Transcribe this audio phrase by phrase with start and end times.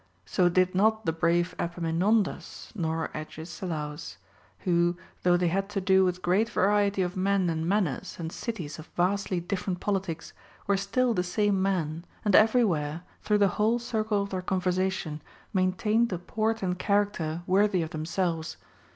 [0.25, 4.17] So did not the brave Epaminondas nor Agesi laus,
[4.61, 8.79] who, though they had to do with great variety of men and manners, and cities
[8.79, 10.33] of vastly different politics,
[10.65, 15.21] were still the same men, and everywhere, through the whole circle of their conversation,
[15.53, 18.57] maintained a port and charac ter worthy of themselves.